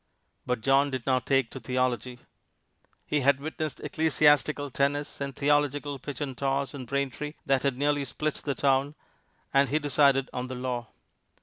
[0.47, 2.17] But John did not take to theology.
[3.05, 8.05] He had witnessed ecclesiastical tennis and theological pitch and toss in Braintree that had nearly
[8.05, 8.95] split the town,
[9.53, 10.87] and he decided on the law.